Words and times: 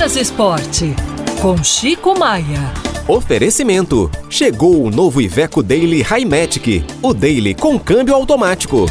Minas 0.00 0.16
Esporte, 0.16 0.96
com 1.42 1.62
Chico 1.62 2.18
Maia. 2.18 2.72
Oferecimento. 3.06 4.10
Chegou 4.30 4.82
o 4.82 4.90
novo 4.90 5.20
Iveco 5.20 5.62
Daily 5.62 6.00
Highmatic, 6.00 6.82
o 7.02 7.12
Daily 7.12 7.54
com 7.54 7.78
câmbio 7.78 8.14
automático. 8.14 8.86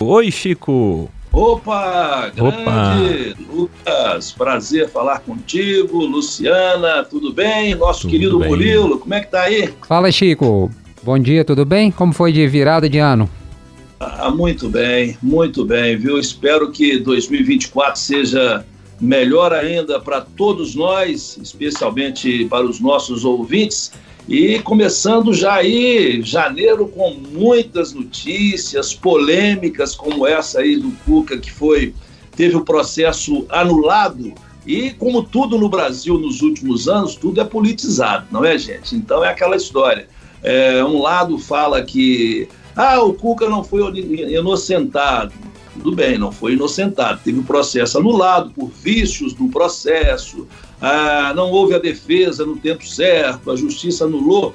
Oi, 0.00 0.30
Chico. 0.30 1.10
Opa, 1.30 2.32
grande 2.34 2.56
Opa. 2.56 3.52
Lucas, 3.52 4.32
prazer 4.32 4.88
falar 4.88 5.18
contigo, 5.18 5.98
Luciana, 6.06 7.04
tudo 7.04 7.34
bem? 7.34 7.74
Nosso 7.74 8.00
tudo 8.00 8.10
querido 8.12 8.38
bem. 8.38 8.48
Murilo, 8.48 8.98
como 8.98 9.12
é 9.12 9.20
que 9.20 9.30
tá 9.30 9.42
aí? 9.42 9.74
Fala, 9.86 10.10
Chico. 10.10 10.70
Bom 11.06 11.20
dia, 11.20 11.44
tudo 11.44 11.64
bem? 11.64 11.92
Como 11.92 12.12
foi 12.12 12.32
de 12.32 12.44
virada 12.48 12.90
de 12.90 12.98
ano? 12.98 13.30
Ah, 14.00 14.28
muito 14.28 14.68
bem, 14.68 15.16
muito 15.22 15.64
bem, 15.64 15.96
viu? 15.96 16.18
Espero 16.18 16.72
que 16.72 16.98
2024 16.98 18.00
seja 18.00 18.66
melhor 19.00 19.52
ainda 19.52 20.00
para 20.00 20.20
todos 20.20 20.74
nós, 20.74 21.38
especialmente 21.40 22.46
para 22.46 22.66
os 22.66 22.80
nossos 22.80 23.24
ouvintes. 23.24 23.92
E 24.28 24.58
começando 24.58 25.32
já 25.32 25.54
aí, 25.54 26.20
janeiro, 26.22 26.88
com 26.88 27.14
muitas 27.14 27.92
notícias 27.92 28.92
polêmicas, 28.92 29.94
como 29.94 30.26
essa 30.26 30.58
aí 30.58 30.74
do 30.74 30.90
Cuca, 31.04 31.38
que 31.38 31.52
foi 31.52 31.94
teve 32.34 32.56
o 32.56 32.64
processo 32.64 33.46
anulado. 33.48 34.34
E 34.66 34.90
como 34.90 35.22
tudo 35.22 35.56
no 35.56 35.68
Brasil 35.68 36.18
nos 36.18 36.42
últimos 36.42 36.88
anos, 36.88 37.14
tudo 37.14 37.40
é 37.40 37.44
politizado, 37.44 38.26
não 38.32 38.44
é, 38.44 38.58
gente? 38.58 38.96
Então 38.96 39.24
é 39.24 39.28
aquela 39.28 39.54
história. 39.54 40.08
É, 40.42 40.84
um 40.84 41.00
lado 41.00 41.38
fala 41.38 41.82
que 41.82 42.48
ah, 42.76 43.00
o 43.00 43.14
Cuca 43.14 43.48
não 43.48 43.64
foi 43.64 43.80
inocentado. 43.98 45.32
Tudo 45.74 45.94
bem, 45.94 46.18
não 46.18 46.30
foi 46.32 46.52
inocentado. 46.52 47.20
Teve 47.24 47.38
o 47.38 47.44
processo 47.44 47.98
anulado 47.98 48.50
por 48.50 48.68
vícios 48.68 49.32
do 49.32 49.48
processo, 49.48 50.46
ah, 50.80 51.32
não 51.34 51.50
houve 51.50 51.74
a 51.74 51.78
defesa 51.78 52.44
no 52.44 52.56
tempo 52.56 52.86
certo, 52.86 53.50
a 53.50 53.56
justiça 53.56 54.04
anulou. 54.04 54.54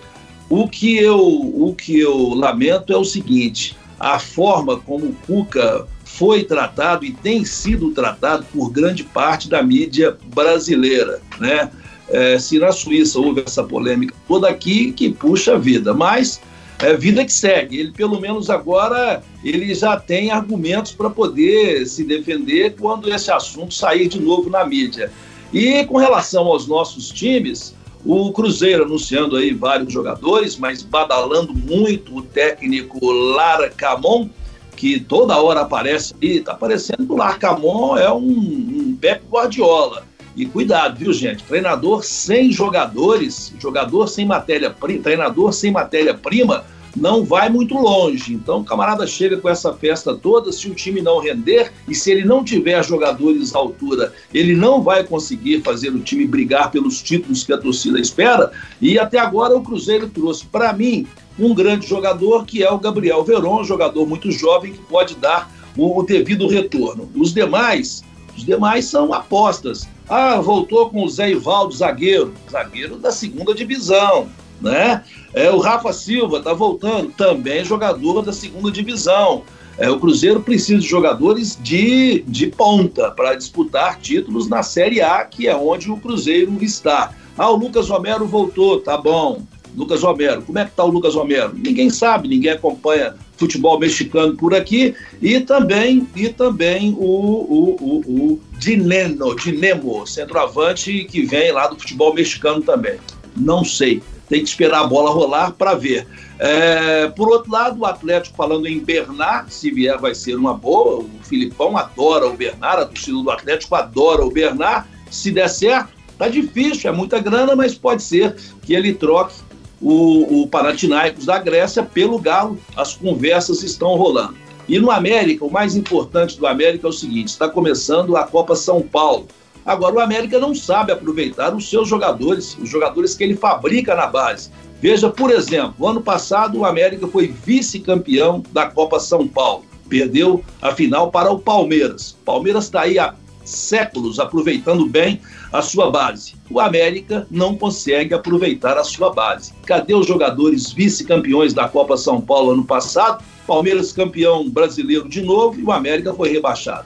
O 0.49 0.67
que 0.67 0.97
eu, 0.97 1.19
o 1.19 1.73
que 1.75 1.99
eu 1.99 2.33
lamento 2.33 2.93
é 2.93 2.97
o 2.97 3.05
seguinte: 3.05 3.75
a 3.99 4.19
forma 4.19 4.77
como 4.77 5.07
o 5.07 5.15
Cuca 5.25 5.87
foi 6.03 6.43
tratado 6.43 7.05
e 7.05 7.13
tem 7.13 7.45
sido 7.45 7.91
tratado 7.91 8.45
por 8.53 8.69
grande 8.69 9.03
parte 9.03 9.49
da 9.49 9.63
mídia 9.63 10.17
brasileira, 10.25 11.21
né? 11.39 11.71
É, 12.11 12.37
se 12.37 12.59
na 12.59 12.71
Suíça 12.71 13.19
houve 13.19 13.41
essa 13.45 13.63
polêmica 13.63 14.13
toda 14.27 14.49
aqui, 14.49 14.91
que 14.91 15.09
puxa 15.11 15.57
vida, 15.57 15.93
mas 15.93 16.41
é 16.79 16.95
vida 16.95 17.23
que 17.23 17.31
segue. 17.31 17.79
Ele, 17.79 17.91
pelo 17.91 18.19
menos 18.19 18.49
agora, 18.49 19.23
ele 19.43 19.73
já 19.73 19.97
tem 19.97 20.31
argumentos 20.31 20.91
para 20.91 21.09
poder 21.09 21.85
se 21.85 22.03
defender 22.03 22.75
quando 22.79 23.13
esse 23.13 23.31
assunto 23.31 23.73
sair 23.73 24.07
de 24.07 24.19
novo 24.19 24.49
na 24.49 24.65
mídia. 24.65 25.11
E 25.53 25.85
com 25.85 25.97
relação 25.97 26.47
aos 26.47 26.67
nossos 26.67 27.09
times, 27.09 27.75
o 28.03 28.31
Cruzeiro 28.31 28.83
anunciando 28.83 29.35
aí 29.35 29.53
vários 29.53 29.93
jogadores, 29.93 30.57
mas 30.57 30.81
badalando 30.81 31.53
muito 31.53 32.17
o 32.17 32.21
técnico 32.21 33.11
Lara 33.11 33.69
Camon, 33.69 34.27
que 34.75 34.99
toda 34.99 35.39
hora 35.39 35.61
aparece 35.61 36.15
e 36.19 36.37
está 36.37 36.53
aparecendo 36.53 37.13
o 37.13 37.17
Lara 37.17 37.37
Camon 37.37 37.97
é 37.97 38.11
um, 38.11 38.21
um 38.21 38.97
Pep 38.99 39.21
Guardiola. 39.29 40.03
E 40.35 40.45
cuidado, 40.45 40.97
viu, 40.97 41.11
gente? 41.11 41.43
Treinador 41.43 42.03
sem 42.03 42.51
jogadores, 42.51 43.53
jogador 43.59 44.07
sem 44.07 44.25
matéria-prima, 44.25 45.03
treinador 45.03 45.51
sem 45.51 45.71
matéria-prima, 45.71 46.63
não 46.95 47.23
vai 47.23 47.49
muito 47.49 47.75
longe. 47.75 48.33
Então, 48.33 48.59
o 48.59 48.63
camarada 48.63 49.05
chega 49.07 49.37
com 49.37 49.49
essa 49.49 49.73
festa 49.73 50.15
toda, 50.15 50.51
se 50.51 50.69
o 50.69 50.75
time 50.75 51.01
não 51.01 51.19
render 51.19 51.71
e 51.87 51.95
se 51.95 52.11
ele 52.11 52.25
não 52.25 52.43
tiver 52.43 52.83
jogadores 52.83 53.55
à 53.55 53.59
altura, 53.59 54.13
ele 54.33 54.55
não 54.55 54.81
vai 54.81 55.03
conseguir 55.03 55.61
fazer 55.61 55.89
o 55.89 55.99
time 55.99 56.25
brigar 56.25 56.71
pelos 56.71 57.01
títulos 57.01 57.43
que 57.43 57.53
a 57.53 57.57
torcida 57.57 57.99
espera. 57.99 58.51
E 58.81 58.97
até 58.99 59.19
agora 59.19 59.55
o 59.55 59.63
Cruzeiro 59.63 60.09
trouxe 60.09 60.45
para 60.45 60.73
mim 60.73 61.07
um 61.39 61.53
grande 61.53 61.87
jogador 61.87 62.45
que 62.45 62.63
é 62.63 62.69
o 62.69 62.77
Gabriel 62.77 63.23
Veron, 63.23 63.61
um 63.61 63.65
jogador 63.65 64.05
muito 64.07 64.31
jovem 64.31 64.73
que 64.73 64.79
pode 64.79 65.15
dar 65.15 65.49
o, 65.77 65.99
o 65.99 66.03
devido 66.03 66.47
retorno. 66.47 67.09
Os 67.15 67.33
demais, 67.33 68.03
os 68.35 68.45
demais 68.45 68.85
são 68.85 69.13
apostas. 69.13 69.87
Ah, 70.11 70.39
voltou 70.41 70.89
com 70.89 71.03
o 71.03 71.09
Zé 71.09 71.31
Ivaldo, 71.31 71.73
zagueiro, 71.73 72.33
zagueiro 72.51 72.97
da 72.97 73.11
segunda 73.11 73.55
divisão 73.55 74.29
né? 74.61 75.03
É, 75.33 75.49
o 75.49 75.59
Rafa 75.59 75.91
Silva 75.91 76.37
está 76.37 76.53
voltando, 76.53 77.11
também 77.11 77.65
jogador 77.65 78.21
da 78.21 78.31
segunda 78.31 78.71
divisão. 78.71 79.43
É, 79.77 79.89
o 79.89 79.99
Cruzeiro 79.99 80.41
precisa 80.41 80.79
de 80.79 80.87
jogadores 80.87 81.57
de, 81.61 82.23
de 82.27 82.47
ponta 82.47 83.09
para 83.11 83.35
disputar 83.35 83.99
títulos 83.99 84.47
na 84.47 84.61
Série 84.61 85.01
A, 85.01 85.25
que 85.25 85.47
é 85.47 85.55
onde 85.55 85.89
o 85.89 85.97
Cruzeiro 85.97 86.55
está. 86.61 87.13
Ah, 87.37 87.49
o 87.49 87.55
Lucas 87.55 87.89
Romero 87.89 88.27
voltou, 88.27 88.79
tá 88.79 88.97
bom. 88.97 89.41
Lucas 89.75 90.01
Romero, 90.01 90.41
como 90.41 90.59
é 90.59 90.65
que 90.65 90.71
tá 90.71 90.83
o 90.83 90.89
Lucas 90.89 91.15
Romero? 91.15 91.53
Ninguém 91.53 91.89
sabe, 91.89 92.27
ninguém 92.27 92.51
acompanha 92.51 93.15
futebol 93.37 93.79
mexicano 93.79 94.35
por 94.35 94.53
aqui 94.53 94.93
e 95.21 95.39
também 95.39 96.07
e 96.15 96.29
também 96.29 96.95
o, 96.97 97.03
o, 97.03 97.77
o, 97.79 97.99
o 98.07 98.41
Dineno, 98.57 99.35
Dinemo, 99.35 100.05
centroavante 100.05 101.05
que 101.05 101.23
vem 101.23 101.51
lá 101.51 101.67
do 101.67 101.79
futebol 101.79 102.13
mexicano 102.13 102.61
também. 102.61 102.99
Não 103.35 103.63
sei 103.63 104.01
tem 104.31 104.41
que 104.41 104.47
esperar 104.47 104.83
a 104.83 104.87
bola 104.87 105.11
rolar 105.11 105.51
para 105.51 105.73
ver. 105.73 106.07
É, 106.39 107.09
por 107.09 107.27
outro 107.27 107.51
lado, 107.51 107.81
o 107.81 107.85
Atlético 107.85 108.37
falando 108.37 108.65
em 108.65 108.79
Bernard, 108.79 109.53
se 109.53 109.69
vier 109.69 109.99
vai 109.99 110.15
ser 110.15 110.35
uma 110.35 110.53
boa. 110.53 110.99
O 111.03 111.09
Filipão 111.23 111.77
adora 111.77 112.27
o 112.27 112.33
Bernard, 112.33 112.83
a 112.83 112.85
torcida 112.85 113.21
do 113.21 113.29
Atlético 113.29 113.75
adora 113.75 114.23
o 114.23 114.31
Bernard. 114.31 114.87
Se 115.11 115.31
der 115.31 115.49
certo, 115.49 115.89
tá 116.17 116.29
difícil, 116.29 116.89
é 116.89 116.93
muita 116.93 117.19
grana, 117.19 117.57
mas 117.57 117.75
pode 117.75 118.03
ser 118.03 118.33
que 118.61 118.73
ele 118.73 118.93
troque 118.93 119.33
o, 119.81 120.41
o 120.41 120.47
Panathinaikos 120.47 121.25
da 121.25 121.39
Grécia 121.39 121.83
pelo 121.83 122.19
Galo. 122.19 122.59
As 122.75 122.95
conversas 122.95 123.63
estão 123.63 123.95
rolando. 123.95 124.35
E 124.67 124.79
no 124.79 124.91
América, 124.91 125.43
o 125.43 125.51
mais 125.51 125.75
importante 125.75 126.37
do 126.37 126.47
América 126.47 126.87
é 126.87 126.89
o 126.89 126.93
seguinte: 126.93 127.29
está 127.29 127.49
começando 127.49 128.15
a 128.15 128.23
Copa 128.23 128.55
São 128.55 128.81
Paulo. 128.81 129.27
Agora, 129.65 129.95
o 129.95 129.99
América 129.99 130.39
não 130.39 130.55
sabe 130.55 130.91
aproveitar 130.91 131.53
os 131.55 131.69
seus 131.69 131.87
jogadores, 131.87 132.57
os 132.57 132.69
jogadores 132.69 133.13
que 133.15 133.23
ele 133.23 133.35
fabrica 133.35 133.95
na 133.95 134.07
base. 134.07 134.49
Veja, 134.81 135.09
por 135.09 135.29
exemplo, 135.29 135.87
ano 135.87 136.01
passado 136.01 136.59
o 136.59 136.65
América 136.65 137.07
foi 137.07 137.27
vice-campeão 137.27 138.43
da 138.51 138.65
Copa 138.65 138.99
São 138.99 139.27
Paulo. 139.27 139.63
Perdeu 139.87 140.43
a 140.61 140.71
final 140.71 141.11
para 141.11 141.31
o 141.31 141.37
Palmeiras. 141.37 142.17
Palmeiras 142.25 142.63
está 142.63 142.81
aí 142.81 142.97
há 142.97 143.13
séculos 143.43 144.19
aproveitando 144.19 144.85
bem 144.85 145.21
a 145.51 145.61
sua 145.61 145.89
base. 145.89 146.35
O 146.49 146.59
América 146.59 147.27
não 147.29 147.55
consegue 147.55 148.13
aproveitar 148.13 148.77
a 148.77 148.83
sua 148.83 149.13
base. 149.13 149.53
Cadê 149.65 149.93
os 149.93 150.07
jogadores 150.07 150.71
vice-campeões 150.71 151.53
da 151.53 151.67
Copa 151.67 151.97
São 151.97 152.21
Paulo 152.21 152.51
ano 152.51 152.63
passado? 152.63 153.23
Palmeiras 153.45 153.91
campeão 153.91 154.49
brasileiro 154.49 155.09
de 155.09 155.21
novo 155.21 155.59
e 155.59 155.63
o 155.63 155.71
América 155.71 156.13
foi 156.13 156.31
rebaixado. 156.31 156.85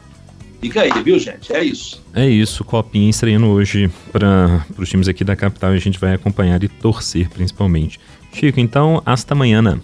Fica 0.61 0.81
aí, 0.81 0.91
viu, 1.03 1.19
gente? 1.19 1.53
É 1.53 1.63
isso. 1.63 2.01
É 2.13 2.27
isso, 2.27 2.63
Copinha 2.63 3.09
estreando 3.09 3.47
hoje 3.47 3.91
para 4.11 4.65
os 4.77 4.89
times 4.89 5.07
aqui 5.07 5.23
da 5.23 5.35
capital 5.35 5.73
e 5.73 5.77
a 5.77 5.79
gente 5.79 5.99
vai 5.99 6.13
acompanhar 6.13 6.63
e 6.63 6.67
torcer 6.67 7.29
principalmente. 7.29 7.99
Chico, 8.33 8.59
então, 8.59 9.01
hasta 9.05 9.33
amanhã. 9.33 9.61
Né? 9.61 9.79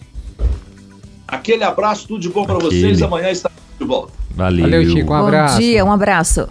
Aquele 1.27 1.63
abraço, 1.63 2.07
tudo 2.07 2.19
de 2.19 2.29
bom 2.29 2.45
para 2.45 2.57
vocês. 2.57 3.01
Amanhã 3.01 3.29
está 3.29 3.51
de 3.79 3.85
volta. 3.85 4.13
Valeu. 4.31 4.63
Valeu, 4.63 4.85
Chico. 4.89 5.13
Um 5.13 5.15
abraço. 5.15 5.53
Bom 5.55 5.61
dia, 5.61 5.85
um 5.85 5.91
abraço. 5.91 6.47